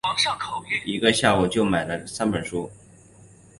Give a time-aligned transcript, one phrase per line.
[0.83, 2.71] 一个下午就买了三本书